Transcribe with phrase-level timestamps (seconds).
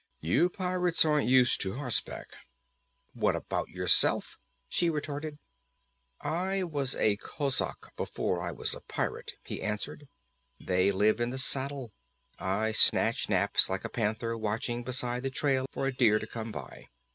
[0.19, 2.29] You pirates aren't used to horseback."
[3.13, 4.35] "What about yourself?"
[4.67, 5.37] she retorted.
[6.19, 10.07] "I was a kozak before I was a pirate," he answered.
[10.59, 11.91] "They live in the saddle.
[12.39, 16.51] I snatch naps like a panther watching beside the trail for a deer to come
[16.51, 16.87] by.